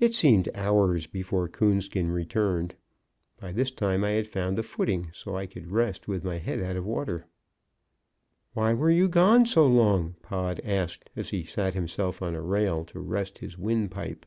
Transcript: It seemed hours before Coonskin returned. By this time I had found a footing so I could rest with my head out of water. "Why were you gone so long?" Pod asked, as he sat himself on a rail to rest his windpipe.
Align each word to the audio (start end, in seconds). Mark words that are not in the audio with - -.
It 0.00 0.14
seemed 0.14 0.50
hours 0.54 1.06
before 1.06 1.48
Coonskin 1.48 2.10
returned. 2.10 2.74
By 3.40 3.52
this 3.52 3.70
time 3.70 4.04
I 4.04 4.10
had 4.10 4.26
found 4.26 4.58
a 4.58 4.62
footing 4.62 5.08
so 5.14 5.34
I 5.34 5.46
could 5.46 5.70
rest 5.72 6.06
with 6.06 6.24
my 6.24 6.36
head 6.36 6.60
out 6.60 6.76
of 6.76 6.84
water. 6.84 7.24
"Why 8.52 8.74
were 8.74 8.90
you 8.90 9.08
gone 9.08 9.46
so 9.46 9.66
long?" 9.66 10.16
Pod 10.20 10.60
asked, 10.62 11.08
as 11.16 11.30
he 11.30 11.42
sat 11.42 11.72
himself 11.72 12.20
on 12.20 12.34
a 12.34 12.42
rail 12.42 12.84
to 12.84 13.00
rest 13.00 13.38
his 13.38 13.56
windpipe. 13.56 14.26